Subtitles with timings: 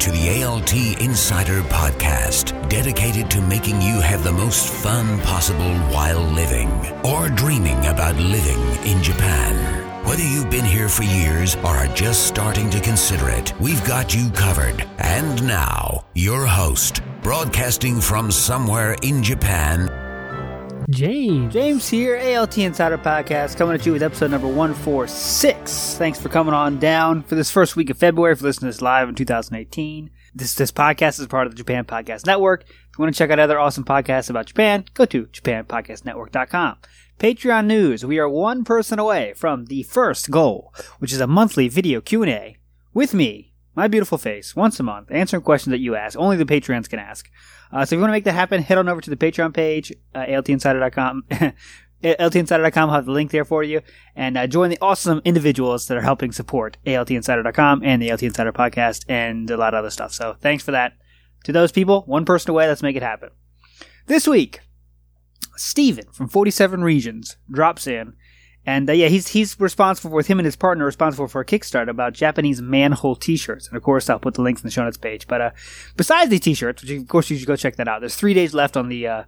[0.00, 6.20] To the ALT Insider Podcast, dedicated to making you have the most fun possible while
[6.20, 6.68] living
[7.02, 9.56] or dreaming about living in Japan.
[10.06, 14.14] Whether you've been here for years or are just starting to consider it, we've got
[14.14, 14.86] you covered.
[14.98, 19.85] And now, your host, broadcasting from somewhere in Japan,
[20.90, 21.52] James.
[21.52, 25.94] James here, ALT Insider Podcast, coming at you with episode number 146.
[25.96, 28.82] Thanks for coming on down for this first week of February, for listening to this
[28.82, 30.10] live in 2018.
[30.32, 32.62] This, this podcast is part of the Japan Podcast Network.
[32.62, 36.76] If you want to check out other awesome podcasts about Japan, go to japanpodcastnetwork.com.
[37.18, 38.04] Patreon news.
[38.04, 42.58] We are one person away from the first goal, which is a monthly video Q&A
[42.94, 46.18] with me, my beautiful face, once a month, answering questions that you ask.
[46.18, 47.30] Only the Patreons can ask.
[47.70, 49.52] Uh, so if you want to make that happen, head on over to the Patreon
[49.54, 51.24] page, uh, altinsider.com.
[52.02, 53.82] altinsider.com will have the link there for you.
[54.14, 58.52] And uh, join the awesome individuals that are helping support altinsider.com and the ALT Insider
[58.52, 60.12] podcast and a lot of other stuff.
[60.12, 60.94] So thanks for that.
[61.44, 63.30] To those people, one person away, let's make it happen.
[64.06, 64.60] This week,
[65.56, 68.14] Steven from 47 Regions drops in.
[68.66, 71.88] And uh, yeah, he's he's responsible with him and his partner responsible for a Kickstarter
[71.88, 73.68] about Japanese manhole T-shirts.
[73.68, 75.28] And of course, I'll put the links in the show notes page.
[75.28, 75.50] But uh,
[75.96, 78.00] besides the T-shirts, which of course you should go check that out.
[78.00, 79.22] There's three days left on the uh,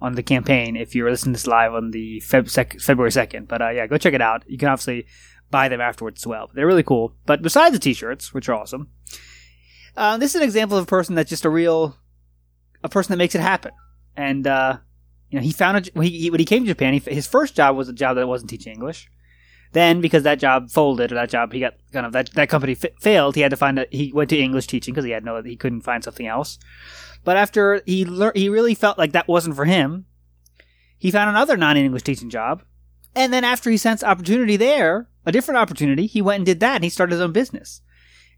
[0.00, 3.48] on the campaign if you're listening to this live on the Feb- sec- February second.
[3.48, 4.44] But uh, yeah, go check it out.
[4.46, 5.06] You can obviously
[5.50, 6.50] buy them afterwards as well.
[6.54, 7.14] They're really cool.
[7.26, 8.90] But besides the T-shirts, which are awesome,
[9.96, 11.96] uh, this is an example of a person that's just a real
[12.84, 13.72] a person that makes it happen.
[14.16, 14.78] And uh,
[15.34, 17.56] you know, he found a, when he, when he came to Japan, he, his first
[17.56, 19.10] job was a job that wasn't teaching English.
[19.72, 22.76] Then, because that job folded or that job he got kind of that that company
[22.80, 25.24] f- failed, he had to find a, he went to English teaching because he had
[25.24, 26.60] no he couldn't find something else.
[27.24, 30.06] But after he learned, he really felt like that wasn't for him.
[30.96, 32.62] He found another non-English teaching job,
[33.16, 36.76] and then after he sensed opportunity there, a different opportunity, he went and did that,
[36.76, 37.80] and he started his own business.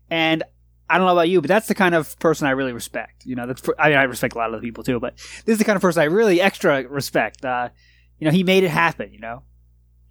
[0.09, 0.45] And
[0.89, 3.27] I don't know about you, but that's the kind of person I really respect.
[3.27, 5.55] You know, that's I mean I respect a lot of the people too, but this
[5.55, 7.45] is the kind of person I really extra respect.
[7.45, 7.71] Uh,
[8.19, 9.13] you know, he made it happen.
[9.13, 9.43] You know,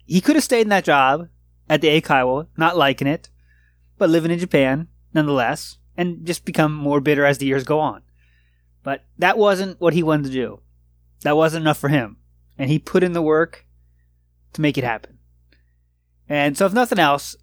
[0.04, 1.28] he could have stayed in that job
[1.68, 3.30] at the Eikaiwa, not liking it,
[3.98, 8.02] but living in Japan nonetheless, and just become more bitter as the years go on.
[8.82, 10.60] But that wasn't what he wanted to do.
[11.22, 12.18] That wasn't enough for him,
[12.58, 13.66] and he put in the work
[14.52, 15.18] to make it happen.
[16.28, 17.36] And so, if nothing else,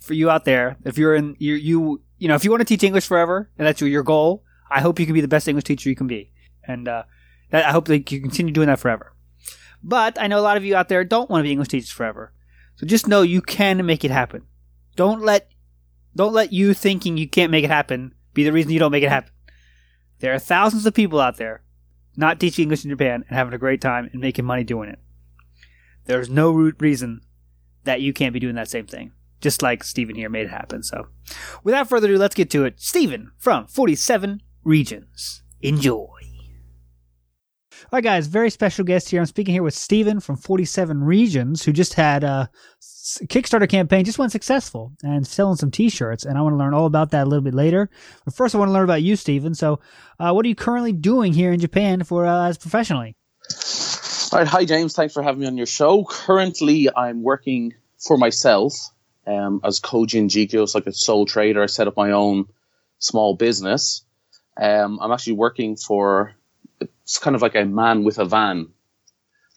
[0.00, 2.64] for you out there, if you're in you you you know, if you want to
[2.64, 5.64] teach English forever and that's your, goal, I hope you can be the best English
[5.64, 6.32] teacher you can be.
[6.64, 7.04] And uh,
[7.50, 9.12] that, I hope that you continue doing that forever.
[9.82, 11.90] But I know a lot of you out there don't want to be English teachers
[11.90, 12.32] forever.
[12.76, 14.42] So just know you can make it happen.
[14.96, 15.50] Don't let
[16.14, 19.04] don't let you thinking you can't make it happen be the reason you don't make
[19.04, 19.30] it happen.
[20.18, 21.62] There are thousands of people out there
[22.16, 24.98] not teaching English in Japan and having a great time and making money doing it.
[26.06, 27.20] There's no root reason
[27.84, 30.82] that you can't be doing that same thing just like Steven here made it happen.
[30.82, 31.06] So,
[31.64, 32.80] without further ado, let's get to it.
[32.80, 35.42] Steven from 47 Regions.
[35.60, 36.08] Enjoy.
[37.90, 39.20] All right, guys, very special guest here.
[39.20, 42.50] I'm speaking here with Steven from 47 Regions, who just had a
[42.82, 46.26] Kickstarter campaign, just went successful and selling some t shirts.
[46.26, 47.88] And I want to learn all about that a little bit later.
[48.26, 49.54] But first, I want to learn about you, Steven.
[49.54, 49.80] So,
[50.20, 53.16] uh, what are you currently doing here in Japan for uh, as professionally?
[54.32, 54.48] All right.
[54.48, 54.94] Hi, James.
[54.94, 56.04] Thanks for having me on your show.
[56.04, 58.74] Currently, I'm working for myself
[59.28, 61.62] um, as Kojin Jigyo, it's like a sole trader.
[61.62, 62.46] I set up my own
[62.98, 64.04] small business.
[64.56, 66.34] Um, I'm actually working for
[66.80, 68.68] it's kind of like a man with a van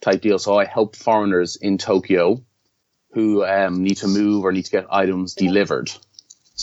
[0.02, 0.40] type deal.
[0.40, 2.44] So I help foreigners in Tokyo
[3.14, 5.92] who um, need to move or need to get items delivered.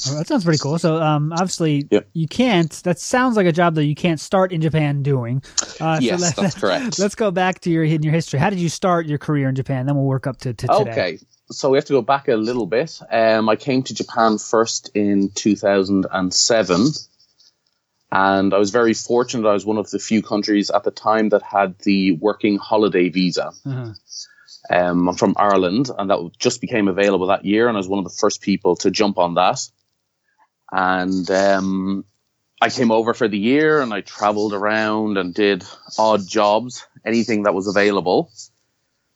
[0.06, 0.78] Oh, that sounds pretty cool.
[0.78, 2.08] So, um, obviously, yep.
[2.12, 2.70] you can't.
[2.84, 5.42] That sounds like a job that you can't start in Japan doing.
[5.80, 6.98] Uh, yes, so let, that's correct.
[7.00, 8.38] Let's go back to your in your history.
[8.38, 9.86] How did you start your career in Japan?
[9.86, 10.90] Then we'll work up to, to today.
[10.90, 11.19] Okay,
[11.50, 13.00] so we have to go back a little bit.
[13.10, 16.86] Um, I came to Japan first in 2007,
[18.12, 19.48] and I was very fortunate.
[19.48, 23.08] I was one of the few countries at the time that had the working holiday
[23.08, 23.53] visa.
[23.64, 23.92] Uh-huh.
[24.70, 27.98] Um, I'm from Ireland, and that just became available that year, and I was one
[27.98, 29.61] of the first people to jump on that.
[30.70, 32.05] And um,
[32.61, 35.64] I came over for the year, and I traveled around and did
[35.99, 38.31] odd jobs, anything that was available.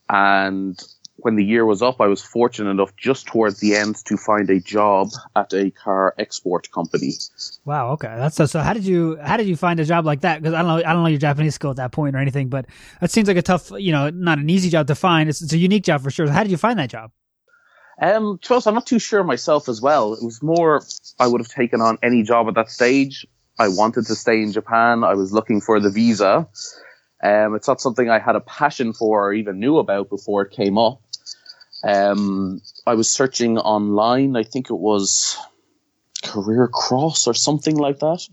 [0.08, 0.82] And
[1.16, 4.48] when the year was up, I was fortunate enough just towards the end to find
[4.50, 7.12] a job at a car export company.
[7.64, 7.92] Wow.
[7.92, 8.08] Okay.
[8.16, 8.46] That's so.
[8.46, 10.42] So how did you how did you find a job like that?
[10.42, 12.48] Because I don't know I don't know your Japanese skill at that point or anything,
[12.48, 12.66] but
[13.00, 15.28] that seems like a tough, you know, not an easy job to find.
[15.28, 16.26] It's, it's a unique job for sure.
[16.26, 17.12] So how did you find that job?
[18.00, 20.14] Um, to us, I'm not too sure myself as well.
[20.14, 20.82] It was more
[21.20, 23.26] I would have taken on any job at that stage.
[23.58, 25.04] I wanted to stay in Japan.
[25.04, 26.48] I was looking for the visa.
[27.22, 30.50] Um, it's not something I had a passion for or even knew about before it
[30.50, 31.00] came up.
[31.84, 34.36] Um, I was searching online.
[34.36, 35.38] I think it was
[36.22, 38.28] Career Cross or something like that.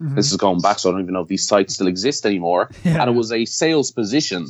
[0.00, 0.14] Mm-hmm.
[0.14, 2.70] This is going back, so I don't even know if these sites still exist anymore.
[2.84, 3.02] Yeah.
[3.02, 4.46] And it was a sales position.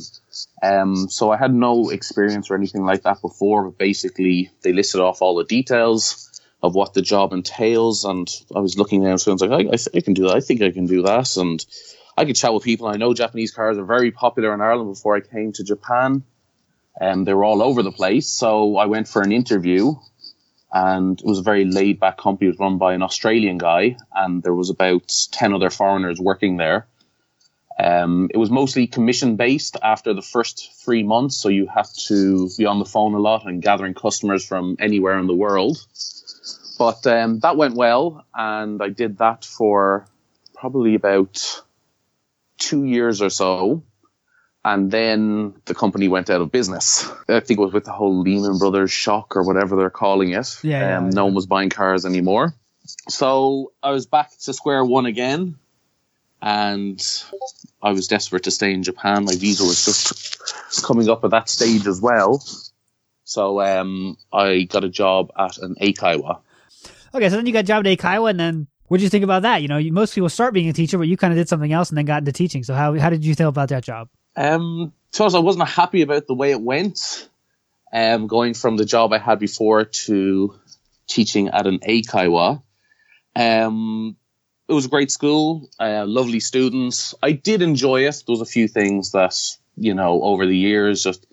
[0.61, 5.01] Um, so I had no experience or anything like that before, but basically they listed
[5.01, 8.05] off all the details of what the job entails.
[8.05, 10.27] And I was looking at it and I was like, I, I, I can do
[10.27, 10.35] that.
[10.35, 11.35] I think I can do that.
[11.37, 11.65] And
[12.19, 12.87] I could chat with people.
[12.87, 16.23] I know Japanese cars are very popular in Ireland before I came to Japan.
[16.99, 18.27] And they were all over the place.
[18.27, 19.93] So I went for an interview
[20.73, 22.47] and it was a very laid back company.
[22.47, 26.57] It was run by an Australian guy, and there was about 10 other foreigners working
[26.57, 26.87] there.
[27.79, 32.49] Um, it was mostly commission based after the first three months, so you have to
[32.57, 35.77] be on the phone a lot and gathering customers from anywhere in the world.
[36.77, 40.05] But um, that went well, and I did that for
[40.53, 41.63] probably about
[42.59, 43.83] two years or so
[44.63, 47.09] and then the company went out of business.
[47.27, 50.59] I think it was with the whole Lehman Brothers shock or whatever they're calling it.
[50.63, 52.53] Yeah, um, yeah, no one was buying cars anymore.
[53.07, 55.55] So I was back to square one again,
[56.41, 57.01] and
[57.81, 59.25] I was desperate to stay in Japan.
[59.25, 62.43] My visa was just coming up at that stage as well.
[63.23, 66.39] So um, I got a job at an Eikaiwa.
[67.13, 69.23] Okay, so then you got a job at Eikaiwa, and then what did you think
[69.23, 69.61] about that?
[69.61, 71.89] You know, most people start being a teacher, but you kind of did something else
[71.89, 72.63] and then got into teaching.
[72.63, 74.09] So how how did you feel about that job?
[74.35, 77.29] Um, to I wasn't happy about the way it went.
[77.91, 80.53] Um, going from the job I had before to
[81.07, 82.61] teaching at an Eikaiwa.
[83.35, 84.15] Um,
[84.67, 87.15] it was a great school, uh, lovely students.
[87.23, 88.23] I did enjoy it.
[88.25, 89.35] There was a few things that
[89.75, 91.25] you know over the years just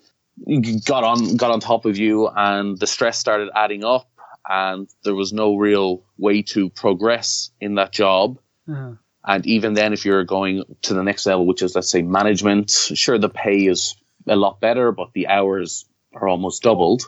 [0.85, 4.09] got on got on top of you, and the stress started adding up,
[4.47, 8.39] and there was no real way to progress in that job.
[8.69, 8.93] Uh-huh.
[9.25, 12.71] And even then, if you're going to the next level, which is, let's say, management,
[12.71, 13.95] sure, the pay is
[14.25, 17.03] a lot better, but the hours are almost doubled.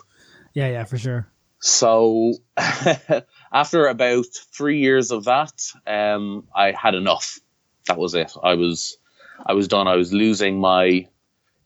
[0.53, 1.27] Yeah, yeah, for sure.
[1.59, 2.33] So
[3.53, 5.53] after about three years of that,
[5.87, 7.39] um, I had enough.
[7.87, 8.33] That was it.
[8.41, 8.97] I was,
[9.45, 9.87] I was done.
[9.87, 11.07] I was losing my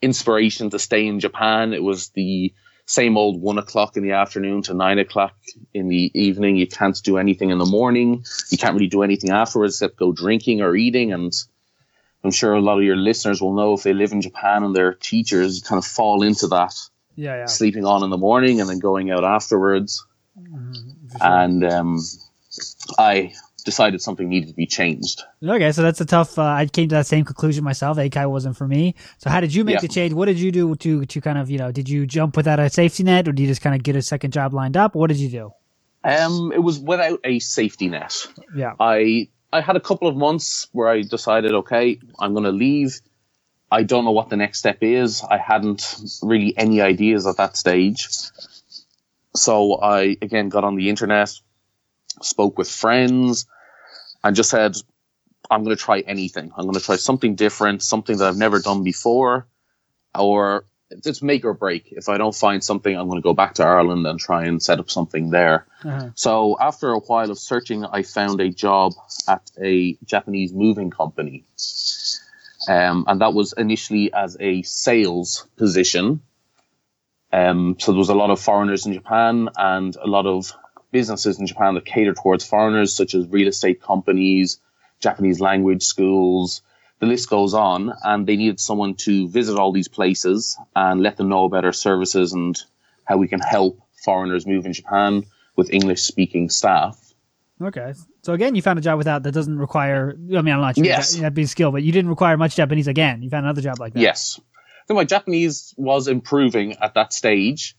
[0.01, 1.73] inspiration to stay in Japan.
[1.73, 2.53] It was the
[2.85, 5.35] same old one o'clock in the afternoon to nine o'clock
[5.73, 6.57] in the evening.
[6.57, 8.25] You can't do anything in the morning.
[8.49, 11.13] You can't really do anything afterwards except go drinking or eating.
[11.13, 11.33] And
[12.23, 14.75] I'm sure a lot of your listeners will know if they live in Japan and
[14.75, 16.75] they're teachers, kind of fall into that.
[17.15, 17.45] Yeah, yeah.
[17.45, 20.05] Sleeping on in the morning and then going out afterwards.
[20.37, 20.73] Mm-hmm,
[21.09, 21.19] sure.
[21.21, 21.99] And um,
[22.97, 23.33] I
[23.63, 25.23] decided something needed to be changed.
[25.43, 26.37] Okay, so that's a tough.
[26.37, 27.97] Uh, I came to that same conclusion myself.
[27.97, 28.95] Eikai wasn't for me.
[29.17, 29.81] So how did you make yeah.
[29.81, 30.13] the change?
[30.13, 31.71] What did you do to to kind of you know?
[31.71, 34.01] Did you jump without a safety net, or did you just kind of get a
[34.01, 34.95] second job lined up?
[34.95, 35.53] What did you do?
[36.03, 38.27] Um, it was without a safety net.
[38.55, 42.51] Yeah, I I had a couple of months where I decided, okay, I'm going to
[42.51, 42.99] leave.
[43.71, 45.23] I don't know what the next step is.
[45.23, 48.09] I hadn't really any ideas at that stage.
[49.35, 51.31] So I again got on the internet,
[52.21, 53.45] spoke with friends,
[54.23, 54.75] and just said,
[55.49, 56.51] I'm going to try anything.
[56.55, 59.47] I'm going to try something different, something that I've never done before,
[60.17, 61.91] or it's make or break.
[61.91, 64.61] If I don't find something, I'm going to go back to Ireland and try and
[64.61, 65.65] set up something there.
[65.83, 66.09] Uh-huh.
[66.15, 68.93] So after a while of searching, I found a job
[69.27, 71.45] at a Japanese moving company.
[72.67, 76.21] Um, and that was initially as a sales position.
[77.31, 80.53] Um, so there was a lot of foreigners in Japan and a lot of
[80.93, 84.59] businesses in Japan that cater towards foreigners, such as real estate companies,
[85.01, 86.61] Japanese language schools.
[86.99, 91.17] The list goes on, and they needed someone to visit all these places and let
[91.17, 92.57] them know about our services and
[93.03, 95.25] how we can help foreigners move in Japan
[95.57, 96.97] with English speaking staff.
[97.61, 97.93] Okay.
[98.21, 100.15] So again, you found a job without that doesn't require.
[100.17, 101.15] I mean, I'm not sure yes.
[101.15, 102.87] that'd be a skill, but you didn't require much Japanese.
[102.87, 103.99] Again, you found another job like that.
[103.99, 104.39] Yes.
[104.87, 107.75] Think my Japanese was improving at that stage,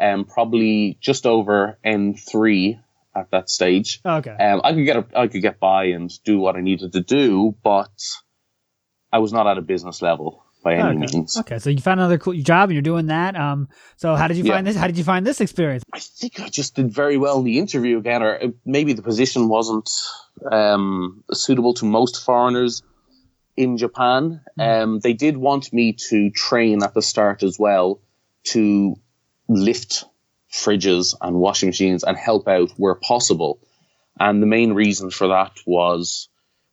[0.00, 2.80] um, probably just over N3
[3.14, 4.00] at that stage.
[4.04, 4.30] Okay.
[4.30, 7.00] Um, I could get a, I could get by and do what I needed to
[7.00, 7.90] do, but
[9.12, 11.16] I was not at a business level by any okay.
[11.16, 11.36] means.
[11.38, 13.36] Okay, so you found another cool job and you're doing that.
[13.36, 14.76] Um, so how did you find this?
[14.76, 15.84] How did you find this experience?
[15.92, 19.48] I think I just did very well in the interview again, or maybe the position
[19.48, 19.88] wasn't
[20.50, 22.82] um, suitable to most foreigners
[23.56, 24.42] in Japan.
[24.58, 24.82] Mm.
[24.82, 28.00] Um, they did want me to train at the start as well
[28.48, 28.96] to
[29.48, 30.04] lift
[30.52, 33.58] fridges and washing machines and help out where possible.
[34.18, 36.28] And the main reason for that was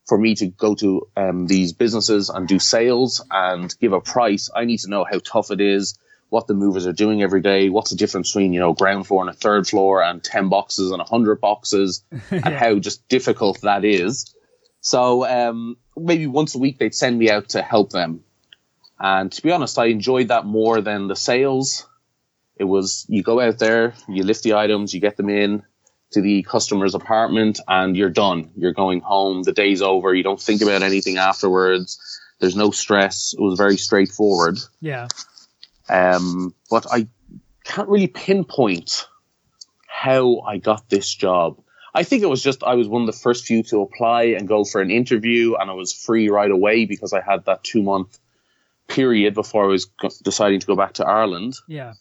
[0.08, 4.50] for me to go to um, these businesses and do sales and give a price.
[4.54, 5.98] I need to know how tough it is,
[6.30, 9.22] what the movers are doing every day, what's the difference between, you know, ground floor
[9.22, 12.42] and a third floor and 10 boxes and 100 boxes yeah.
[12.44, 14.34] and how just difficult that is.
[14.82, 18.24] So um, maybe once a week they'd send me out to help them.
[19.00, 21.88] And to be honest, I enjoyed that more than the sales
[22.56, 25.64] it was you go out there, you lift the items, you get them in,
[26.14, 28.52] to the customer's apartment and you're done.
[28.56, 29.44] You're going home.
[29.44, 30.14] The day's over.
[30.14, 32.00] You don't think about anything afterwards.
[32.40, 33.34] There's no stress.
[33.38, 34.60] It was very straightforward.
[34.80, 35.08] Yeah.
[35.90, 37.08] Um, but I
[37.64, 39.08] can't really pinpoint
[39.88, 41.60] how I got this job.
[41.96, 44.48] I think it was just I was one of the first few to apply and
[44.48, 47.84] go for an interview, and I was free right away because I had that two
[47.84, 48.20] month
[48.88, 49.88] period before I was
[50.24, 51.56] deciding to go back to Ireland.
[51.68, 51.94] Yeah.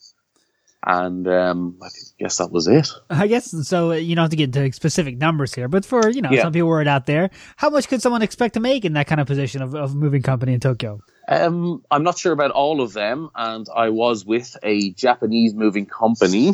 [0.85, 1.87] And um, I
[2.19, 2.89] guess that was it.
[3.09, 3.91] I guess so.
[3.91, 6.41] uh, You don't have to get into specific numbers here, but for you know Yeah.
[6.43, 9.21] some people were out there, how much could someone expect to make in that kind
[9.21, 10.99] of position of, of moving company in Tokyo?
[11.29, 15.85] Um, I'm not sure about all of them, and I was with a Japanese moving
[15.85, 16.51] company,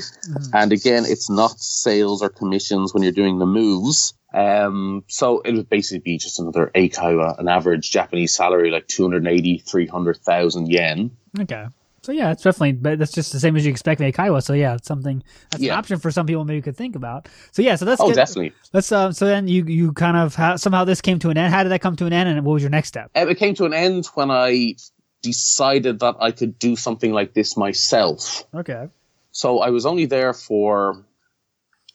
[0.53, 4.13] and again, it's not sales or commissions when you're doing the moves.
[4.31, 9.57] Um, so it would basically be just another Eikaiwa, an average Japanese salary like 280,
[9.67, 11.11] 300,000 yen.
[11.39, 11.65] Okay.
[12.03, 14.41] So yeah, it's definitely, but that's just the same as you expect in Kaiwa.
[14.43, 15.73] So yeah, it's something that's Yeah.
[15.73, 17.27] an option for some people maybe could think about.
[17.51, 18.53] So yeah, so let's Oh, get, definitely.
[18.73, 19.11] let's um.
[19.13, 21.53] So then you you kind of how, somehow this came to an end.
[21.53, 23.11] How did that come to an end, and what was your next step?
[23.15, 24.75] Um, it came to an end when I
[25.21, 28.45] decided that I could do something like this myself.
[28.53, 28.87] Okay.
[29.31, 31.05] So I was only there for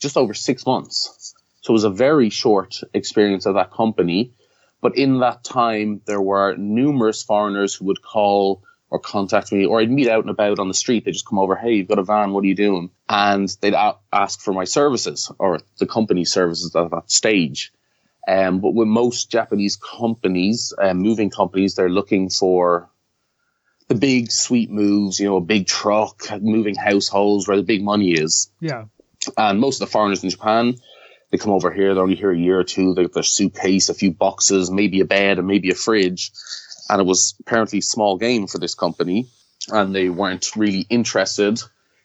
[0.00, 1.34] just over six months.
[1.62, 4.32] So it was a very short experience of that company.
[4.82, 9.80] But in that time, there were numerous foreigners who would call or contact me, or
[9.80, 11.04] I'd meet out and about on the street.
[11.04, 12.90] They just come over, hey, you've got a van, what are you doing?
[13.08, 17.72] And they'd a- ask for my services or the company services at that stage.
[18.26, 22.88] Um, but with most Japanese companies, um, moving companies, they're looking for
[23.88, 28.12] the big sweet moves, you know, a big truck, moving households where the big money
[28.12, 28.50] is.
[28.60, 28.84] Yeah.
[29.36, 30.74] And most of the foreigners in Japan,
[31.30, 33.88] they come over here, they're only here a year or two, they got their suitcase,
[33.88, 36.32] a few boxes, maybe a bed, and maybe a fridge.
[36.88, 39.26] And it was apparently small game for this company.
[39.68, 41.60] And they weren't really interested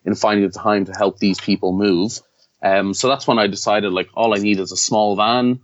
[0.05, 2.21] in finding the time to help these people move.
[2.63, 5.59] Um, so that's when I decided, like, all I need is a small van,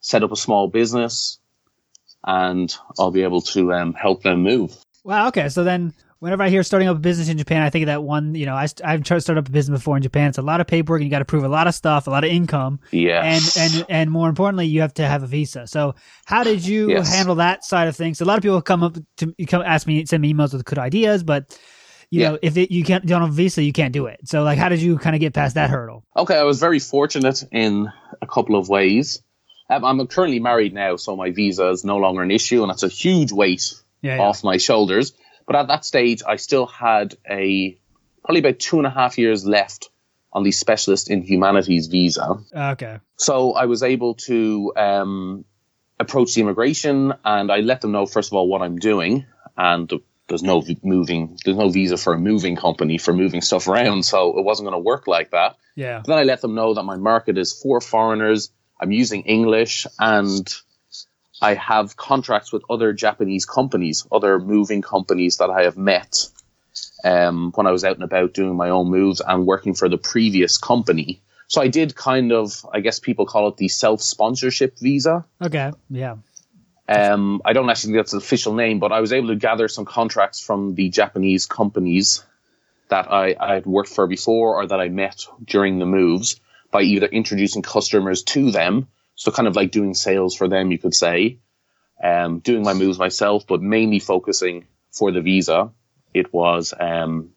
[0.00, 1.38] set up a small business,
[2.24, 4.76] and I'll be able to um, help them move.
[5.04, 5.28] Wow.
[5.28, 5.48] Okay.
[5.48, 8.02] So then, whenever I hear starting up a business in Japan, I think of that
[8.02, 8.34] one.
[8.34, 10.28] You know, I I've tried to start up a business before in Japan.
[10.28, 12.10] It's a lot of paperwork, and you got to prove a lot of stuff, a
[12.10, 13.22] lot of income, Yeah.
[13.24, 15.66] and and and more importantly, you have to have a visa.
[15.66, 15.94] So,
[16.26, 17.12] how did you Yes.
[17.14, 18.20] handle that side of things?
[18.20, 20.64] A lot of people come up to you come ask me, send me emails with
[20.64, 21.58] good ideas, but
[22.10, 22.30] you Yeah.
[22.30, 24.20] know, if it, you can't you don't have a visa, you can't do it.
[24.24, 26.04] So, like, how did you kind of get past that hurdle?
[26.16, 27.88] Okay, I was very fortunate in
[28.20, 29.22] a couple of ways.
[29.70, 32.82] Um, I'm currently married now, so my visa is no longer an issue, and that's
[32.82, 33.72] a huge weight
[34.02, 34.16] Yeah.
[34.16, 34.22] yeah.
[34.22, 35.12] off my shoulders.
[35.50, 37.76] But at that stage, I still had a
[38.22, 39.90] probably about two and a half years left
[40.32, 42.38] on the specialist in humanities visa.
[42.54, 42.98] Okay.
[43.16, 45.44] So I was able to um,
[45.98, 49.26] approach the immigration, and I let them know first of all what I'm doing,
[49.56, 49.92] and
[50.28, 54.38] there's no moving, there's no visa for a moving company for moving stuff around, so
[54.38, 55.56] it wasn't going to work like that.
[55.74, 56.00] Yeah.
[56.06, 58.52] Then I let them know that my market is for foreigners.
[58.80, 60.48] I'm using English and
[61.40, 66.28] I have contracts with other Japanese companies, other moving companies that I have met
[67.04, 69.98] um, when I was out and about doing my own moves and working for the
[69.98, 71.20] previous company.
[71.48, 75.24] So I did kind of, I guess people call it the self sponsorship visa.
[75.42, 75.72] Okay.
[75.88, 76.16] Yeah.
[76.88, 79.68] Um, I don't actually think that's the official name, but I was able to gather
[79.68, 82.24] some contracts from the Japanese companies
[82.88, 86.40] that I, I had worked for before or that I met during the moves
[86.72, 88.88] by either introducing customers to them,
[89.20, 91.40] so kind of like doing sales for them, you could say,
[92.02, 95.72] um, doing my moves myself, but mainly focusing for the visa.
[96.14, 97.28] It was um,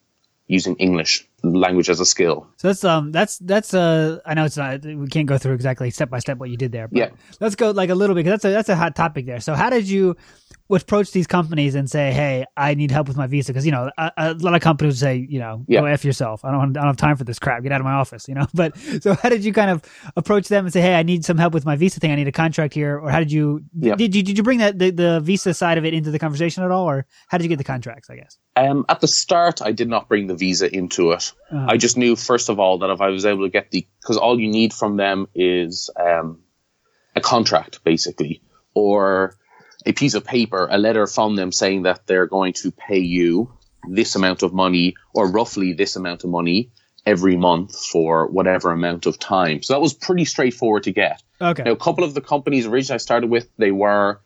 [0.48, 2.48] using English language as a skill.
[2.58, 5.90] So that's um that's that's uh I know it's not we can't go through exactly
[5.92, 6.88] step by step what you did there.
[6.88, 7.10] But Yeah.
[7.40, 9.40] Let's go like a little bit because that's a that's a hot topic there.
[9.42, 10.16] So how did you
[10.70, 13.52] approach these companies and say, hey, I need help with my visa?
[13.52, 15.82] Because you know a, a lot of companies say, you know, Yeah.
[15.82, 16.44] go f yourself.
[16.46, 17.62] I don't want, I don't have time for this crap.
[17.62, 18.28] Get out of my office.
[18.28, 18.48] You know.
[18.54, 19.82] But so how did you kind of
[20.16, 22.12] approach them and say, hey, I need some help with my visa thing.
[22.12, 22.98] I need a contract here.
[22.98, 23.96] Or how did you Yeah.
[23.96, 26.64] did you did you bring that the, the visa side of it into the conversation
[26.64, 28.10] at all, or how did you get the contracts?
[28.10, 28.38] I guess.
[28.56, 31.33] Um, at the start, I did not bring the visa into it.
[31.52, 31.68] Uh-huh.
[31.70, 34.18] I just knew, first of all, that if I was able to get the, because
[34.18, 36.40] all you need from them is um,
[37.16, 38.42] a contract, basically,
[38.74, 39.36] or
[39.86, 43.52] a piece of paper, a letter from them saying that they're going to pay you
[43.88, 46.72] this amount of money or roughly this amount of money
[47.06, 49.62] every month for whatever amount of time.
[49.62, 51.22] So that was pretty straightforward to get.
[51.42, 51.63] Okay.
[51.63, 54.22] Now, a couple of the companies originally I started with, they were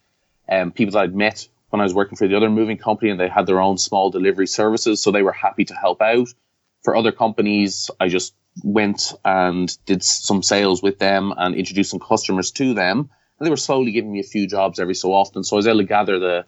[0.47, 3.19] um, people that I'd met when I was working for the other moving company, and
[3.19, 6.29] they had their own small delivery services, so they were happy to help out.
[6.87, 11.99] For other companies, I just went and did some sales with them and introduced some
[11.99, 15.43] customers to them, and they were slowly giving me a few jobs every so often.
[15.43, 16.45] So I was able to gather the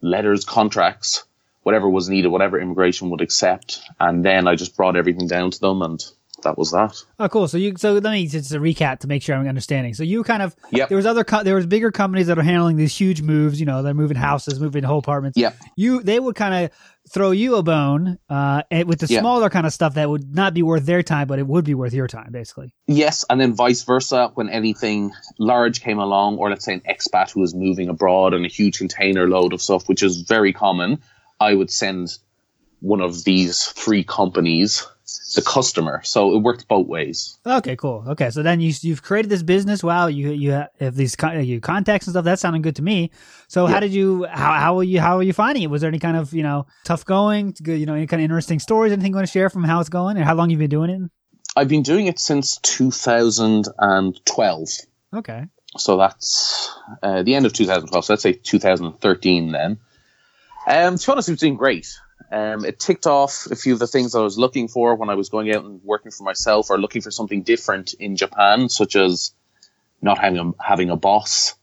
[0.00, 1.22] letters, contracts,
[1.62, 5.60] whatever was needed, whatever immigration would accept, and then I just brought everything down to
[5.60, 6.04] them and
[6.42, 6.94] that was that.
[7.18, 7.48] Oh, cool.
[7.48, 9.94] So you so let me just a recap to make sure I'm understanding.
[9.94, 10.88] So you kind of Yep.
[10.88, 13.58] there was other co- there was bigger companies that are handling these huge moves.
[13.60, 15.36] You know, they're moving houses, moving whole apartments.
[15.38, 15.52] Yeah.
[15.76, 16.70] You they would kind of
[17.10, 19.20] throw you a bone uh, with the Yeah.
[19.20, 21.74] smaller kind of stuff that would not be worth their time, but it would be
[21.74, 22.74] worth your time, basically.
[22.86, 24.30] Yes, and then vice versa.
[24.34, 28.44] When anything large came along, or let's say an expat who was moving abroad and
[28.44, 30.98] a huge container load of stuff, which is very common,
[31.40, 32.08] I would send
[32.80, 34.86] one of these three companies
[35.34, 36.00] the customer.
[36.04, 37.38] So it worked both ways.
[37.46, 38.04] Okay, cool.
[38.08, 39.82] Okay, so then you you've created this business.
[39.82, 42.24] Wow, you you have these con- you contacts and stuff.
[42.24, 43.10] That sounded good to me.
[43.48, 45.70] So how did you how how were you how are you finding it?
[45.70, 47.54] Was there any kind of you know tough going?
[47.62, 48.92] Good, you know, any kind of interesting stories?
[48.92, 50.90] Anything you want to share from how it's going and how long you've been doing
[50.90, 51.10] it?
[51.56, 54.68] I've been doing it since 2012.
[55.14, 55.44] Okay.
[55.76, 58.04] So that's uh, the end of 2012.
[58.04, 59.78] So let's say 2013 then.
[60.66, 61.98] Um, to be honest, it's been great.
[62.30, 65.14] Um, it ticked off a few of the things I was looking for when I
[65.14, 68.96] was going out and working for myself or looking for something different in Japan, such
[68.96, 69.32] as
[70.02, 71.54] not having a, having a boss.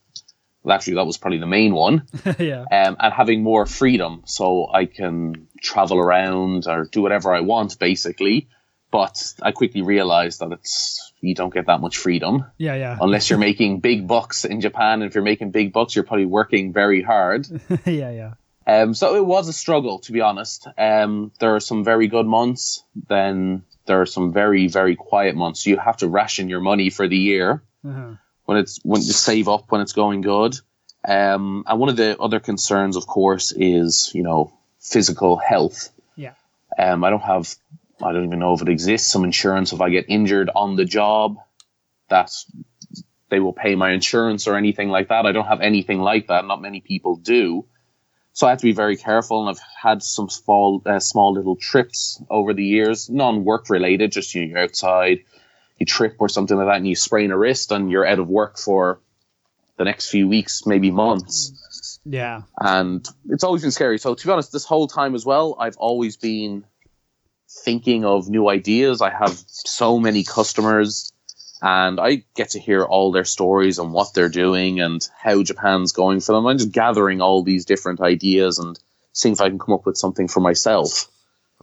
[0.63, 2.07] Well, actually, that was probably the main one.
[2.39, 2.61] yeah.
[2.71, 7.77] Um, and having more freedom so I can travel around or do whatever I want,
[7.77, 8.47] basically.
[8.91, 12.75] But I quickly realized that it's you don't get that much freedom Yeah.
[12.75, 12.97] Yeah.
[13.01, 15.01] unless you're making big bucks in Japan.
[15.01, 17.47] And if you're making big bucks, you're probably working very hard.
[17.85, 18.09] yeah.
[18.11, 18.33] Yeah.
[18.67, 20.67] Um, so it was a struggle, to be honest.
[20.77, 25.65] Um, there are some very good months, then there are some very, very quiet months.
[25.67, 28.15] You have to ration your money for the year Uh-huh.
[28.45, 30.55] when it's when you save up when it's going good.
[31.07, 35.91] Um, and one of the other concerns, of course, is you know physical health.
[36.15, 36.33] Yeah.
[36.79, 37.53] Um, I don't have,
[38.01, 40.85] I don't even know if it exists, some insurance if I get injured on the
[40.85, 41.37] job,
[42.09, 42.31] that
[43.29, 45.25] they will pay my insurance or anything like that.
[45.27, 46.45] I don't have anything like that.
[46.45, 47.65] Not many people do.
[48.35, 49.39] So I have to be very careful.
[49.39, 54.35] And I've had some small, uh, small little trips over the years, non-work related, just
[54.35, 55.19] you know, you're outside,
[55.79, 58.27] you trip or something like that and you sprain a wrist and you're out of
[58.27, 58.99] work for
[59.77, 62.41] the next few weeks, maybe months Yeah.
[62.59, 63.97] and it's always been scary.
[63.99, 66.65] So to be honest, this whole time as well, I've always been
[67.63, 69.01] thinking of new ideas.
[69.01, 71.13] I have so many customers,
[71.61, 75.93] and I get to hear all their stories and what they're doing and how Japan's
[75.93, 76.45] going for them.
[76.45, 78.77] I'm just gathering all these different ideas and
[79.13, 81.07] seeing if I can come up with something for myself.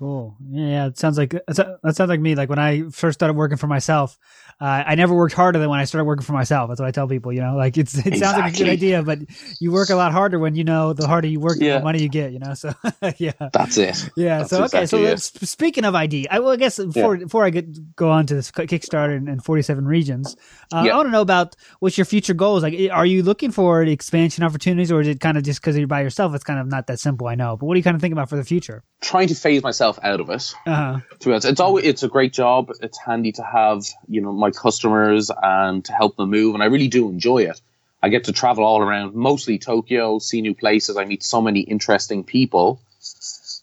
[0.03, 0.37] Cool.
[0.51, 2.35] Yeah, yeah, it sounds like that sounds like me.
[2.35, 4.19] Like when I first started working for myself,
[4.61, 6.69] uh, I never worked harder than when I started working for myself.
[6.69, 7.33] That's what I tell people.
[7.33, 9.21] You know, like it's it sounds like a good idea, but
[9.61, 11.75] you work a lot harder when you know the harder you work, the Yeah.
[11.75, 12.33] more money you get.
[12.33, 12.73] You know, so
[13.19, 13.31] yeah.
[13.53, 14.11] That's it.
[14.17, 14.39] Yeah.
[14.39, 14.87] That's so okay.
[14.87, 15.21] So it.
[15.21, 18.51] speaking of ID, I well, I guess before before I get go on to this
[18.51, 20.35] Kickstarter and, and 47 regions,
[20.75, 20.95] uh, Yeah.
[20.95, 22.65] I want to know about what's your future goals.
[22.65, 25.87] Like, are you looking for expansion opportunities, or is it kind of just because you're
[25.87, 26.35] by yourself?
[26.35, 27.29] It's kind of not that simple.
[27.29, 28.83] I know, but what are you kind of thinking about for the future?
[29.01, 30.55] Trying to phase myself out of it.
[30.67, 31.01] Uh huh.
[31.19, 32.71] to be honest, it's always it's a great job.
[32.81, 36.67] It's handy to have you know my customers and to help them move, and I
[36.67, 37.61] really do enjoy it.
[38.03, 40.97] I get to travel all around, mostly Tokyo, see new places.
[40.97, 42.81] I meet so many interesting people,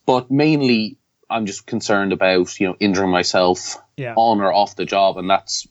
[0.05, 0.97] but mainly
[1.29, 4.13] I'm just concerned about you know injuring myself Yeah.
[4.15, 5.67] on or off the job, and that's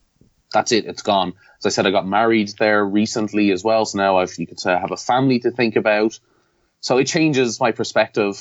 [0.52, 0.86] that's it.
[0.86, 1.34] It's gone.
[1.58, 4.60] As I said, I got married there recently as well, so now I've you could
[4.60, 6.18] say I have a family to think about.
[6.80, 8.40] So it changes my perspective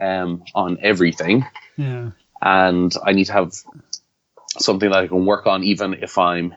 [0.00, 1.44] um, on everything
[1.76, 2.10] Yeah.
[2.42, 3.52] and I need to have
[4.58, 6.54] something that I can work on, even if I'm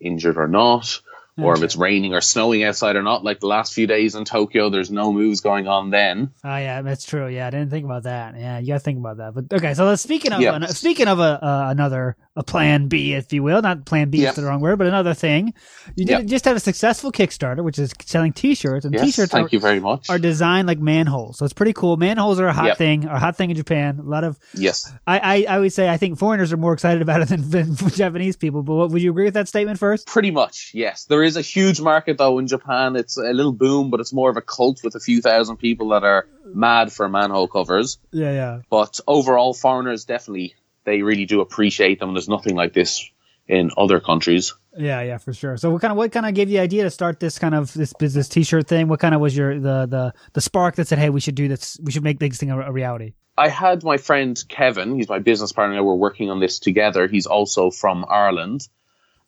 [0.00, 1.00] injured or not,
[1.38, 3.24] or if it's raining or snowing outside or not.
[3.24, 6.30] Like the last few days in Tokyo, there's no moves going on then.
[6.44, 7.26] Oh yeah, that's true.
[7.28, 8.36] Yeah, I didn't think about that.
[8.38, 9.34] Yeah, you got to think about that.
[9.34, 10.54] But okay, so speaking of Yeah.
[10.54, 14.22] an, speaking of a uh, another a plan B, if you will, not plan B
[14.22, 14.30] Yeah.
[14.30, 15.52] is the wrong word, but another thing.
[15.96, 16.22] You did Yeah.
[16.22, 19.60] just had a successful Kickstarter, which is selling T-shirts, and Yes, T-shirts thank are, you
[19.60, 20.08] very much.
[20.08, 21.98] are designed like manholes, so it's pretty cool.
[21.98, 22.78] Manholes are a hot Yep.
[22.78, 23.98] thing, are a hot thing in Japan.
[23.98, 27.02] A lot of yes, I, I I would say I think foreigners are more excited
[27.02, 28.62] about it than, than Japanese people.
[28.62, 30.06] But what, would you agree with that statement first?
[30.06, 30.70] pretty much.
[30.72, 32.96] Yes, there is a huge market though in Japan.
[32.96, 35.90] It's a little boom, but it's more of a cult with a few thousand people
[35.90, 37.98] that are mad for manhole covers.
[38.10, 38.58] Yeah, yeah.
[38.70, 42.14] But overall, foreigners definitely they really do appreciate them.
[42.14, 43.08] There's nothing like this
[43.46, 44.54] in other countries.
[44.76, 45.56] Yeah, yeah, for sure.
[45.56, 47.54] So, what kind of what kind of gave you the idea to start this kind
[47.54, 48.88] of this business T-shirt thing?
[48.88, 51.48] What kind of was your the the the spark that said, "Hey, we should do
[51.48, 51.78] this.
[51.82, 55.18] We should make this thing a, a reality." I had my friend Kevin, he's my
[55.18, 57.08] business partner, and we're working on this together.
[57.08, 58.68] He's also from Ireland.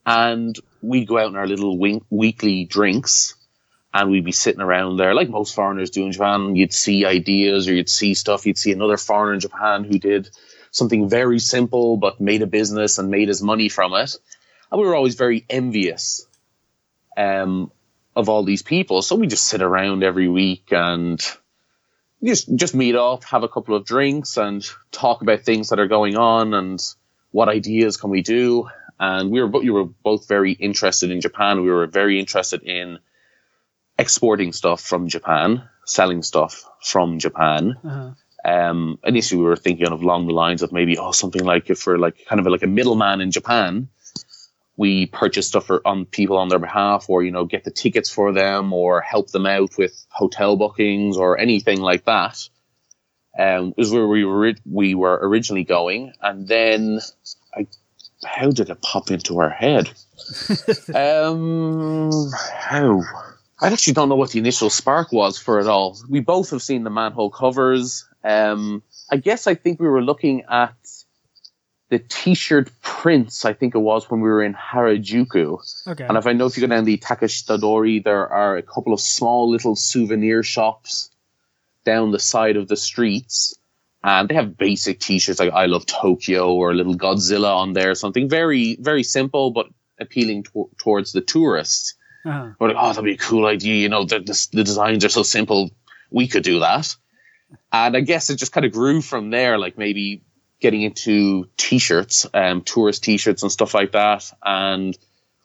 [0.06, 3.34] And we'd go out in our little wink- weekly drinks
[3.94, 6.56] and we'd be sitting around there, like most foreigners do in Japan.
[6.56, 8.44] You'd see ideas or you'd see stuff.
[8.44, 10.28] You'd see another foreigner in Japan who did
[10.74, 14.16] something very simple but made a business and made his money from it.
[14.70, 16.26] And we were always very envious
[17.16, 17.70] um,
[18.16, 19.00] of all these people.
[19.00, 21.24] So we just sit around every week and
[22.24, 25.86] just just meet up, have a couple of drinks, and talk about things that are
[25.86, 26.54] going on.
[26.54, 26.82] And
[27.30, 28.68] what ideas can we do?
[28.98, 31.62] And we were, we were both very interested in Japan.
[31.62, 32.98] We were very interested in
[33.96, 37.76] exporting stuff from Japan, selling stuff from Japan.
[37.84, 38.10] Uh-huh.
[38.44, 41.86] Um, initially, we were thinking of along the lines of maybe oh something like if
[41.86, 43.88] we're like kind of like a middleman in Japan,
[44.76, 48.10] we purchase stuff for on people on their behalf, or you know get the tickets
[48.10, 52.48] for them, or help them out with hotel bookings or anything like that.
[53.38, 57.00] Um, was where we were we were originally going, and then
[57.56, 57.66] I,
[58.24, 59.90] how did it pop into our head?
[60.94, 62.10] um,
[62.58, 63.02] how?
[63.60, 65.96] I actually don't know what the initial spark was for it all.
[66.08, 68.06] We both have seen the manhole covers.
[68.24, 70.74] Um, I guess I think we were looking at
[71.90, 73.44] the t-shirt prints.
[73.44, 75.58] I think it was when we were in Harajuku.
[75.86, 76.04] Okay.
[76.04, 79.00] And if I know if you go down the Takeshitadori, there are a couple of
[79.00, 81.10] small little souvenir shops
[81.84, 83.54] down the side of the streets.
[84.02, 87.90] And they have basic t-shirts like I love Tokyo or a little Godzilla on there,
[87.90, 89.66] or something very, very simple, but
[90.00, 91.94] appealing to- towards the tourists.
[92.24, 92.50] Uh-huh.
[92.58, 93.76] We're like, oh, that'd be a cool idea.
[93.76, 95.70] You know, the, the, the designs are so simple.
[96.10, 96.96] We could do that.
[97.72, 100.22] And I guess it just kind of grew from there, like maybe
[100.60, 104.30] getting into t-shirts, um, tourist t-shirts and stuff like that.
[104.42, 104.96] And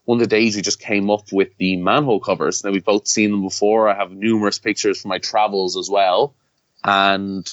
[0.05, 2.63] one of the days we just came up with the manhole covers.
[2.63, 3.89] Now we've both seen them before.
[3.89, 6.35] I have numerous pictures from my travels as well.
[6.83, 7.47] And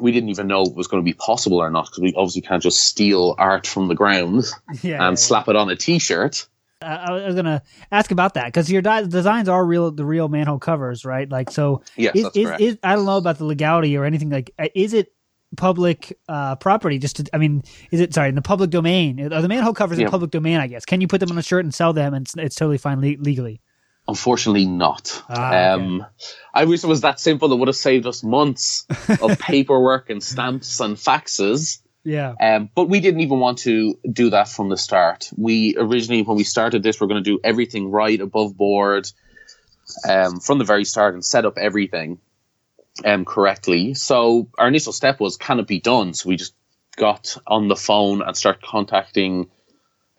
[0.00, 2.42] we didn't even know it was going to be possible or not because we obviously
[2.42, 4.44] can't just steal art from the ground
[4.82, 6.46] yeah, and yeah, slap it on a t-shirt.
[6.82, 10.28] I was going to ask about that because your di- designs are real, the real
[10.28, 11.28] manhole covers, right?
[11.28, 14.30] Like, so yes, is, that's is, is, I don't know about the legality or anything
[14.30, 15.12] like, uh, is it
[15.56, 16.98] public uh, property?
[16.98, 19.32] Just to, I mean, is it, sorry, in the public domain?
[19.32, 20.06] Are the manhole covers yeah.
[20.06, 20.84] in public domain, I guess?
[20.84, 23.00] Can you put them on a shirt and sell them and it's, it's totally fine
[23.00, 23.60] le- legally?
[24.08, 25.22] Unfortunately, not.
[25.28, 26.06] Ah, um, okay.
[26.52, 27.52] I wish it was that simple.
[27.52, 28.84] It would have saved us months
[29.20, 31.80] of paperwork and stamps and faxes.
[32.04, 32.34] Yeah.
[32.40, 35.30] Um, but we didn't even want to do that from the start.
[35.36, 39.10] We originally, when we started this, we're going to do everything right above board
[40.08, 42.18] um, from the very start and set up everything
[43.04, 43.94] um, correctly.
[43.94, 46.14] So our initial step was, can it be done?
[46.14, 46.54] So we just
[46.96, 49.48] got on the phone and start contacting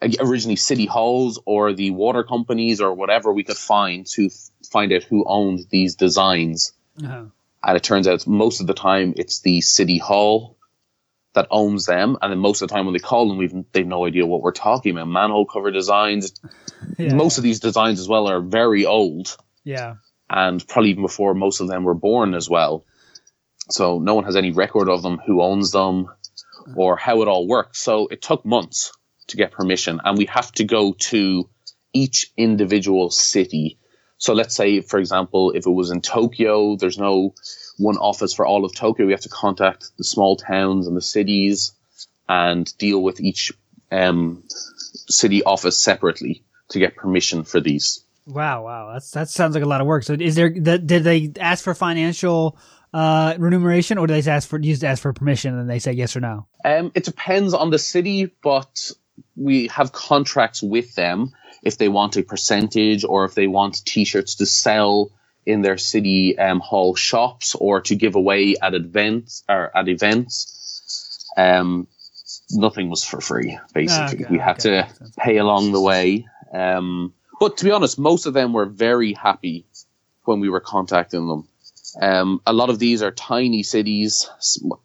[0.01, 4.49] uh, originally city halls or the water companies or whatever we could find to f-
[4.71, 6.73] find out who owned these designs.
[7.03, 7.25] Uh-huh.
[7.65, 10.57] And it turns out most of the time it's the city hall
[11.33, 13.87] that owns them, and then most of the time when they call them, we've they've
[13.87, 15.07] no idea what we're talking about.
[15.07, 16.33] Manhole cover designs,
[16.97, 17.13] yeah.
[17.13, 19.35] most of these designs as well are very old.
[19.63, 19.95] Yeah,
[20.29, 22.85] and probably even before most of them were born as well.
[23.69, 26.07] So no one has any record of them, who owns them,
[26.75, 27.79] or how it all works.
[27.79, 28.91] So it took months
[29.27, 31.49] to get permission, and we have to go to
[31.93, 33.79] each individual city.
[34.17, 37.33] So let's say, for example, if it was in Tokyo, there's no
[37.77, 39.05] one office for all of Tokyo.
[39.05, 41.73] We have to contact the small towns and the cities
[42.27, 43.51] and deal with each
[43.91, 44.43] um,
[45.07, 48.03] city office separately to get permission for these.
[48.25, 50.03] Wow, wow, that's that sounds like a lot of work.
[50.03, 52.57] So, is there did they ask for financial
[52.93, 56.15] uh, remuneration, or do they ask for just ask for permission and they say yes
[56.15, 56.47] or no?
[56.63, 58.91] Um, it depends on the city, but
[59.35, 61.33] we have contracts with them
[61.63, 65.11] if they want a percentage or if they want T-shirts to sell
[65.45, 71.25] in their city um, hall shops or to give away at events or at events.
[71.37, 71.87] Um,
[72.51, 73.57] nothing was for free.
[73.73, 74.87] Basically, okay, we had okay.
[74.87, 76.25] to pay along the way.
[76.53, 79.65] Um, but to be honest, most of them were very happy
[80.23, 81.47] when we were contacting them.
[82.01, 84.29] Um, a lot of these are tiny cities,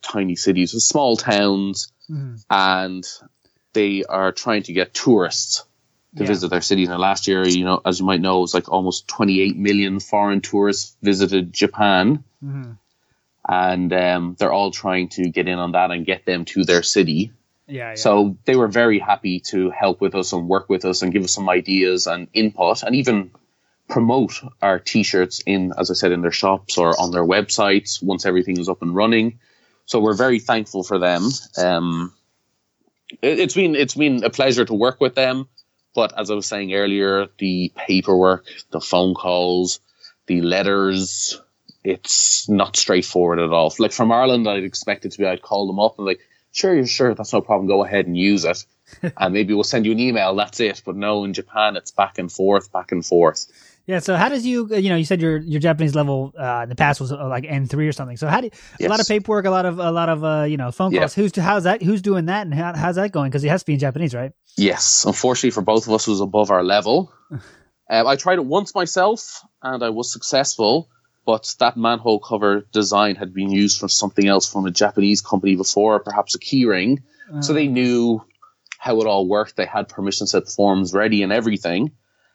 [0.03, 2.43] tiny cities, small towns, mm.
[2.51, 3.07] and
[3.73, 5.65] they are trying to get tourists
[6.17, 6.29] to yeah.
[6.29, 6.89] visit their cities.
[6.89, 10.01] And last year, you know, as you might know, it was like almost 28 million
[10.01, 12.25] foreign tourists visited Japan.
[12.43, 12.73] Mm-hmm.
[13.51, 16.83] And um, they're all trying to get in on that and get them to their
[16.83, 17.33] city.
[17.67, 21.03] Yeah, yeah, So they were very happy to help with us and work with us
[21.03, 23.31] and give us some ideas and input and even
[23.89, 28.25] promote our t-shirts in, as I said, in their shops or on their websites once
[28.27, 29.39] everything is up and running.
[29.87, 31.29] So we're very thankful for them.
[31.57, 32.13] Um,
[33.23, 35.49] it's been it's been a pleasure to work with them.
[35.99, 39.81] But as I was saying earlier, the paperwork, the phone calls,
[40.29, 41.43] the letters,
[41.83, 43.75] it's not straightforward at all.
[43.81, 46.21] Like from Ireland, I'd expect it to be I'd call them up and like,
[46.53, 48.65] sure, you're sure, that's no problem, go ahead and use it.
[49.17, 50.83] and maybe we'll send you an email, that's it.
[50.87, 53.49] But no, in Japan, it's back and forth, back and forth.
[53.89, 53.99] Yeah.
[53.99, 56.77] So how does you, you know, you said your your Japanese level uh, in the
[56.77, 58.19] past was uh, like N three or something.
[58.19, 58.87] So how do you, yes.
[58.87, 61.15] a lot of paperwork, a lot of a lot of uh, you know phone calls.
[61.15, 61.83] Who's how's that?
[61.83, 63.31] Who's doing that, and how, how's that going?
[63.31, 64.33] Because it has to be in Japanese, right?
[64.59, 65.05] Yes.
[65.07, 67.13] Unfortunately for both of us, it was above our level.
[67.31, 67.41] um,
[67.91, 70.89] I tried it once myself, and I was successful.
[71.25, 75.57] But that manhole cover design had been used for something else from a Japanese company
[75.57, 77.03] before, perhaps a keyring.
[77.33, 78.25] Uh, so they knew
[78.79, 79.55] how it all worked.
[79.57, 81.93] They had permission set forms ready and everything.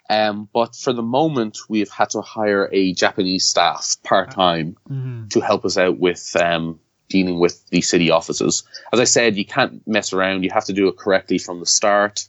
[0.10, 5.30] Um, but for the moment, we've had to hire a Japanese staff part time Mm-hmm.
[5.30, 6.80] to help us out with um,
[7.14, 8.64] dealing with the city offices.
[8.92, 10.44] As I said, you can't mess around.
[10.44, 12.28] You have to do it correctly from the start.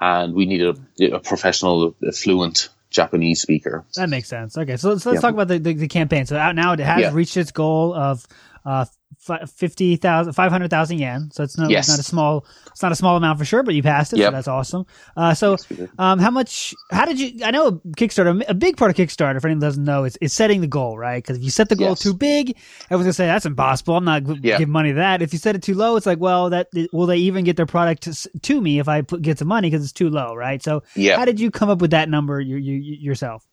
[0.00, 0.74] And we need a,
[1.16, 3.84] a professional, a fluent Japanese speaker.
[3.96, 4.56] That makes sense.
[4.56, 5.20] Okay, so let's, let's Yeah.
[5.20, 6.24] talk about the, the, the campaign.
[6.26, 7.10] So out now it has Yeah.
[7.12, 8.24] reached its goal of
[8.64, 8.84] uh,
[9.28, 11.30] fi- 50,000, 500,000 yen.
[11.32, 11.84] So it's not, Yes.
[11.88, 14.16] it's not a small, it's not a small amount for sure, but you passed it.
[14.16, 14.84] So that's awesome.
[15.16, 18.90] Uh, so, Yes, um, how much, how did you, I know Kickstarter, a big part
[18.90, 21.22] of Kickstarter, for anyone who doesn't know, is, is setting the goal, right?
[21.22, 22.00] Because if you set the goal Yes.
[22.00, 23.96] too big, everyone's gonna say that's impossible.
[23.96, 24.58] I'm not g- Yeah.
[24.58, 25.22] giving money to that.
[25.22, 27.66] If you set it too low, it's like, well, that, will they even get their
[27.66, 30.62] product to, to me if I put, get some money because it's too low, right?
[30.62, 31.16] So Yeah.
[31.16, 33.46] how did you come up with that number you, you, yourself?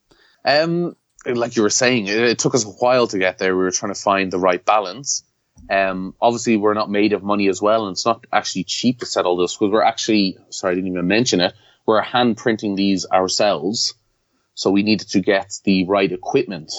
[0.46, 3.56] Um, like you were saying, it, it took us a while to get there.
[3.58, 5.24] We were trying to find the right balance.
[5.70, 9.06] Um, obviously, we're not made of money as well, and it's not actually cheap to
[9.06, 11.54] set all this because we're actually sorry, I didn't even mention it.
[11.86, 13.94] We're hand printing these ourselves,
[14.54, 16.72] so we needed to get the right equipment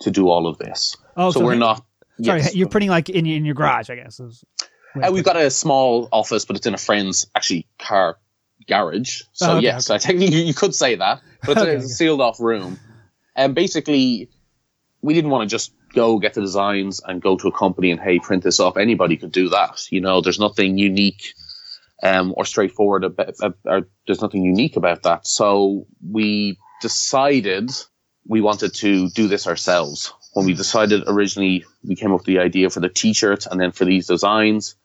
[0.00, 0.96] to do all of this.
[1.16, 1.84] Oh, so, so we're not.
[2.22, 2.54] Sorry, yes.
[2.54, 4.20] you're printing like in your, in your garage, I guess.
[4.20, 8.18] Uh, we've got a small office, but it's in a friend's actually car
[8.66, 9.22] garage.
[9.32, 11.74] So Oh, okay, yes, I think you, you could say that, but it's, a, Okay,
[11.74, 11.86] a okay.
[11.86, 12.78] sealed off room.
[13.34, 14.28] And basically,
[15.00, 18.00] we didn't want to just go get the designs and go to a company and
[18.00, 18.76] hey, print this off.
[18.76, 19.86] Anybody could do that.
[19.90, 21.34] You know, there's nothing unique
[22.02, 23.34] um, or straightforward about.
[23.64, 25.26] Or there's nothing unique about that.
[25.26, 27.70] So we decided
[28.26, 30.12] we wanted to do this ourselves.
[30.34, 33.72] When we decided originally, we came up with the idea for the t-shirts and then
[33.72, 34.76] for these designs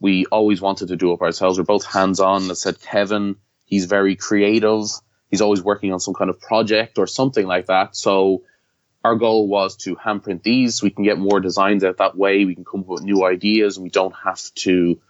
[0.00, 1.58] we always wanted to do it ourselves.
[1.58, 2.50] We're both hands on.
[2.50, 4.84] I said Kevin, he's very creative.
[5.30, 7.96] He's always working on some kind of project or something like that.
[7.96, 8.42] So
[9.06, 10.82] our goal was to handprint these.
[10.82, 12.44] We can get more designs out that way.
[12.44, 15.00] We can come up with new ideas and we don't have to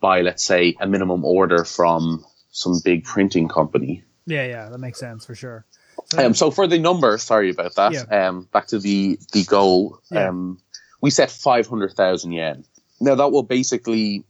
[0.00, 4.02] buy, let's say, a minimum order from some big printing company.
[4.26, 5.64] Yeah, yeah, that makes sense for sure.
[6.06, 7.92] So, Um, so for the number, sorry about that.
[7.92, 8.28] Yeah.
[8.28, 10.00] Um, back to the the goal.
[10.10, 10.28] Yeah.
[10.28, 10.58] Um,
[11.00, 12.64] we set five hundred thousand yen.
[13.00, 14.24] Now that will basically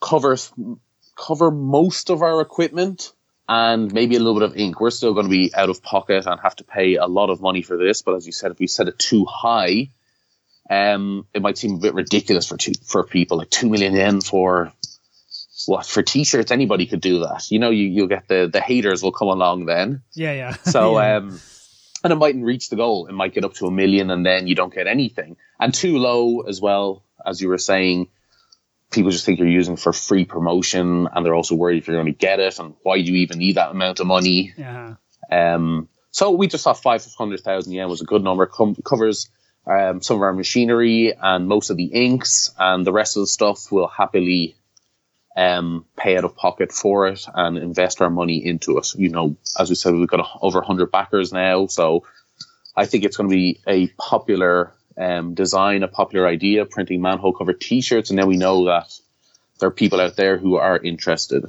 [0.00, 0.36] cover
[1.16, 3.12] cover most of our equipment
[3.48, 4.80] and maybe a little bit of ink.
[4.80, 7.40] We're still going to be out of pocket and have to pay a lot of
[7.40, 8.02] money for this.
[8.02, 9.88] But as you said, if we set it too high,
[10.70, 14.20] um, it might seem a bit ridiculous for two, for people like two million yen
[14.20, 14.72] for
[15.66, 16.50] what for t-shirts.
[16.50, 17.50] Anybody could do that.
[17.50, 20.02] You know, you you'll get the the haters will come along then.
[20.14, 20.52] yeah, yeah.
[20.64, 21.16] So, Yeah.
[21.16, 21.40] um,
[22.04, 23.06] and it mightn't reach the goal.
[23.06, 25.36] It might get up to a million and then you don't get anything.
[25.58, 28.08] And too low as well, as you were saying,
[28.90, 32.12] people just think you're using for free promotion and they're also worried if you're going
[32.12, 34.54] to get it and why do you even need that amount of money?
[34.56, 34.94] yeah.
[35.30, 39.28] Um, so we just thought 500,000 yen was a good number, com- covers
[39.66, 43.26] um, some of our machinery and most of the inks and the rest of the
[43.26, 44.56] stuff we'll happily
[45.36, 48.94] um, pay out of pocket for it and invest our money into it.
[48.94, 52.04] You know, as we said, we've got a, over 100 backers now, so
[52.74, 57.32] I think it's going to be a popular um, design, a popular idea, printing manhole
[57.32, 58.92] cover T-shirts, and then we know that
[59.60, 61.44] there are people out there who are interested.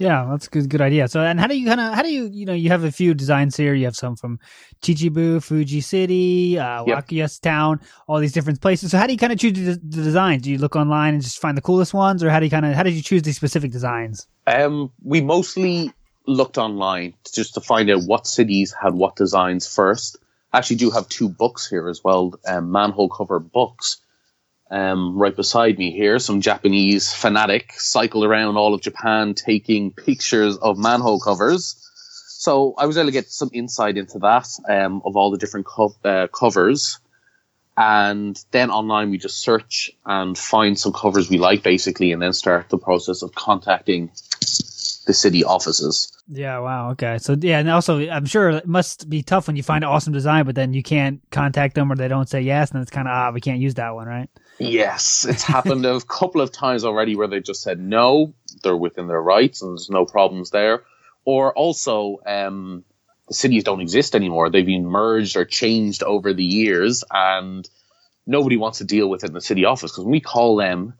[0.00, 1.08] Yeah, that's a good, good idea.
[1.08, 2.90] So, and how do you kind of, how do you, you know, you have a
[2.90, 3.74] few designs here.
[3.74, 4.40] You have some from
[4.80, 7.30] Chichibu, Fuji City, uh, Yep.
[7.42, 8.92] Town, all these different places.
[8.92, 10.42] So, how do you kind of choose the, the designs?
[10.42, 12.64] Do you look online and just find the coolest ones, or how do you kind
[12.64, 14.26] of, how did you choose these specific designs?
[14.46, 15.92] Um, we mostly
[16.26, 20.18] looked online just to find out what cities had what designs first.
[20.52, 23.98] Actually do have two books here as well, um, manhole cover books.
[24.70, 30.56] Um, right beside me here, some Japanese fanatic cycled around all of Japan taking pictures
[30.56, 31.76] of manhole covers.
[32.28, 35.66] So I was able to get some insight into that um, of all the different
[35.66, 36.98] co- uh, covers.
[37.76, 42.32] And then online we just search and find some covers we like basically, and then
[42.32, 44.10] start the process of contacting
[45.06, 46.12] the city offices.
[46.32, 46.90] Yeah, wow.
[46.92, 47.18] Okay.
[47.18, 50.12] So, yeah, and also, I'm sure it must be tough when you find an awesome
[50.12, 53.08] design, but then you can't contact them or they don't say yes, and it's kind
[53.08, 54.30] of, ah, we can't use that one, right?
[54.58, 59.08] Yes, it's happened a couple of times already where they just said no, they're within
[59.08, 60.84] their rights and there's no problems there.
[61.24, 62.84] Or also, um,
[63.26, 64.50] the cities don't exist anymore.
[64.50, 67.68] They've been merged or changed over the years, and
[68.24, 70.94] nobody wants to deal with it in the city office because when we call them,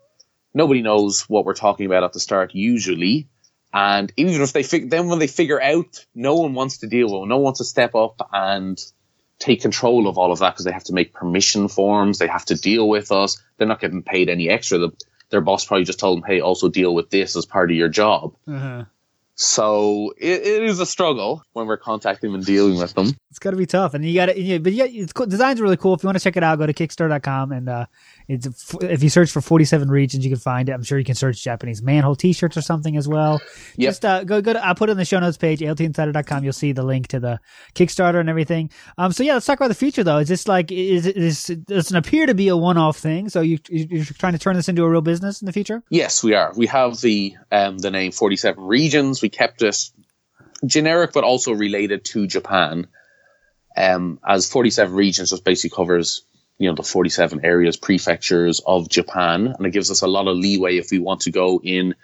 [0.55, 3.29] nobody knows what we're talking about at the start usually.
[3.73, 7.07] And even if they fig- then when they figure out, no one wants to deal
[7.07, 8.81] with, it, no one wants to step up and
[9.39, 12.45] take control of all of that because they have to make permission forms, they have
[12.47, 13.43] to deal with us.
[13.57, 14.79] They're not getting paid any extra.
[14.79, 14.91] The,
[15.31, 17.89] their boss probably just told them, "Hey, also deal with this as part of your
[17.89, 18.85] job." Uh-huh.
[19.37, 23.17] So it, it is a struggle when we're contacting and dealing with them.
[23.31, 24.59] It's got to be tough, and you got to.
[24.59, 25.27] But yeah, it's cool.
[25.27, 25.95] Design's really cool.
[25.95, 27.87] If you want to check it out, go to Kickstarter.com and uh,
[28.31, 30.73] it's if you search for 47 regions, you can find it.
[30.73, 33.41] I'm sure you can search Japanese manhole T-shirts or something as well.
[33.77, 33.89] Yep.
[33.89, 34.53] Just uh, go go.
[34.53, 36.45] To, I'll put it in the show notes page, altinsider.com.
[36.45, 37.41] You'll see the link to the
[37.75, 38.71] Kickstarter and everything.
[38.97, 39.13] Um.
[39.13, 40.19] So yeah, let's talk about the future though.
[40.19, 43.29] Is this like is it is it doesn't appear to be a one-off thing?
[43.29, 45.83] So you you're trying to turn this into a real business in the future?
[45.91, 46.53] Yes, we are.
[46.57, 49.23] We have the um the name 47 regions.
[49.23, 49.91] We kept it
[50.65, 52.89] generic but also related to Japan.
[53.77, 56.23] Um, as 47 regions just basically covers,
[56.61, 59.55] you know, the 47 areas, prefectures of Japan.
[59.57, 61.95] And it gives us a lot of leeway if we want to go in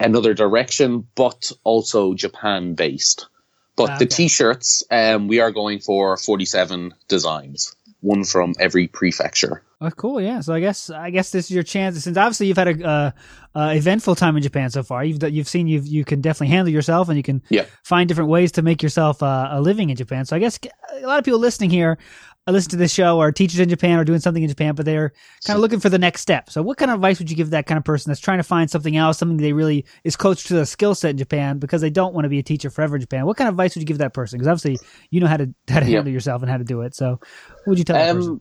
[0.00, 3.28] another direction, but also Japan based.
[3.76, 3.98] But okay.
[3.98, 9.62] the t-shirts, um, we are going for 47 designs one from every prefecture.
[9.80, 10.20] Oh, cool!
[10.20, 12.02] Yeah, so I guess I guess this is your chance.
[12.02, 13.10] Since obviously you've had a uh,
[13.54, 16.72] uh, eventful time in Japan so far, you've you've seen you you can definitely handle
[16.72, 17.66] yourself, and you can yeah.
[17.82, 20.24] find different ways to make yourself uh, a living in Japan.
[20.24, 20.58] So I guess
[20.94, 21.98] a lot of people listening here
[22.46, 24.84] uh, listen to this show are teachers in Japan or doing something in Japan, but
[24.84, 25.12] they're
[25.44, 26.50] kind of looking for the next step.
[26.50, 28.44] So what kind of advice would you give that kind of person that's trying to
[28.44, 31.80] find something else, something they really is close to the skill set in Japan because
[31.80, 33.26] they don't want to be a teacher forever in Japan?
[33.26, 34.38] What kind of advice would you give that person?
[34.38, 36.94] Because obviously you know how to how to handle yourself and how to do it.
[36.94, 38.40] So what would you tell um, person?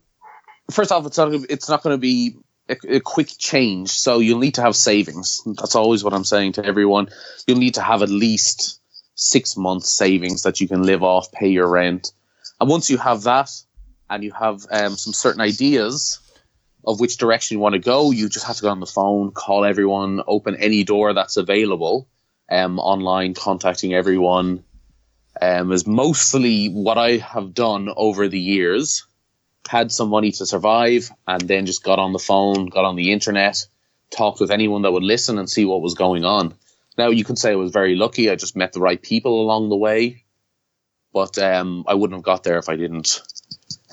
[0.72, 2.38] first off, it's not it's not going to be
[2.70, 3.90] a, a, quick change.
[3.90, 5.42] So you'll need to have savings.
[5.46, 7.10] That's always what I'm saying to everyone.
[7.48, 8.82] You'll need to have at least
[9.16, 12.12] six months savings that you can live off, pay your rent,
[12.60, 13.50] and once you have that,
[14.10, 16.20] and you have um, some certain ideas
[16.86, 19.32] of which direction you want to go, you just have to go on the phone,
[19.32, 22.08] call everyone, open any door that's available,
[22.50, 24.64] um, online, contacting everyone.
[25.42, 29.06] Um, is mostly what I have done over the years
[29.68, 33.12] had some money to survive, and then just got on the phone, got on the
[33.12, 33.66] internet,
[34.12, 36.54] talked with anyone that would listen and see what was going on.
[36.98, 38.30] Now you could say I was very lucky.
[38.30, 40.24] I just met the right people along the way,
[41.14, 43.22] but um, I wouldn't have got there if I didn't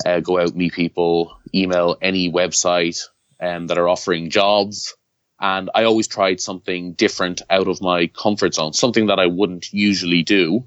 [0.05, 3.01] uh, go out meet people, email any website
[3.39, 4.95] um, that are offering jobs.
[5.39, 9.73] And I always tried something different out of my comfort zone, something that I wouldn't
[9.73, 10.65] usually do.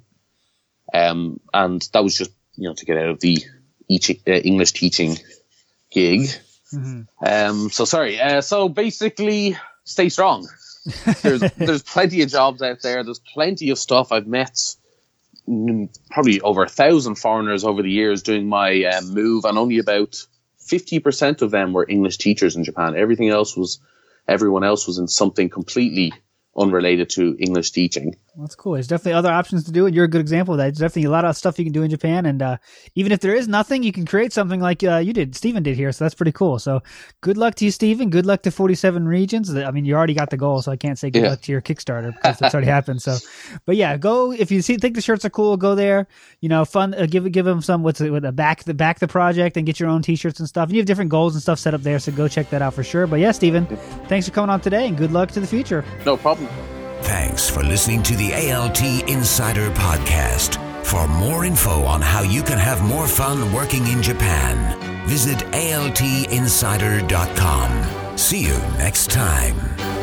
[0.92, 3.38] Um, and that was just, you know, to get out of the
[3.88, 5.16] each, uh, English teaching
[5.90, 6.28] gig.
[6.72, 7.02] Mm-hmm.
[7.24, 8.20] Um, so sorry.
[8.20, 10.48] Uh, so basically, stay strong.
[11.22, 13.02] There's there's plenty of jobs out there.
[13.02, 14.12] There's plenty of stuff.
[14.12, 14.76] I've met
[16.10, 20.16] probably over a thousand foreigners over the years doing my um, move, and only about
[20.58, 22.96] fifty percent of them were English teachers in Japan.
[22.96, 23.80] Everything else was
[24.28, 26.12] everyone else was in something completely
[26.56, 28.16] unrelated to English teaching.
[28.36, 28.74] That's cool.
[28.74, 29.94] There's definitely other options to do it.
[29.94, 30.64] You're a good example of that.
[30.64, 32.26] There's definitely a lot of stuff you can do in Japan.
[32.26, 32.56] And uh,
[32.94, 35.76] even if there is nothing, you can create something like uh, you did, Steven did
[35.76, 35.92] here.
[35.92, 36.58] So that's pretty cool.
[36.58, 36.82] So
[37.22, 38.10] good luck to you, Steven.
[38.10, 39.54] Good luck to 47 regions.
[39.54, 41.30] I mean, you already got the goal, so I can't say good yeah.
[41.30, 43.00] luck to your Kickstarter because it's already happened.
[43.00, 43.16] So,
[43.64, 46.06] but yeah, go if you see think the shirts are cool, go there.
[46.40, 46.94] You know, fun.
[46.94, 49.66] Uh, give give them some what's it, with a back the back the project and
[49.66, 50.68] get your own T-shirts and stuff.
[50.68, 52.74] And you have different goals and stuff set up there, so go check that out
[52.74, 53.06] for sure.
[53.06, 53.66] But yeah, Steven,
[54.08, 55.84] thanks for coming on today, and good luck to the future.
[56.04, 56.45] No problem.
[57.02, 60.56] Thanks for listening to the ALT Insider Podcast.
[60.84, 68.18] For more info on how you can have more fun working in Japan, visit altinsider.com.
[68.18, 69.95] See you next time.